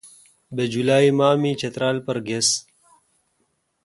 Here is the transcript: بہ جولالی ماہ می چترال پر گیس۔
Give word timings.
بہ 0.55 0.63
جولالی 0.71 1.11
ماہ 1.17 1.35
می 1.41 1.51
چترال 1.59 1.97
پر 2.05 2.17
گیس۔ 2.27 2.47